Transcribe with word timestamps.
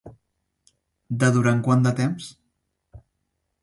De 1.25 1.31
durant 1.37 1.63
quant 1.69 1.87
de 1.87 1.95
temps? 2.03 2.35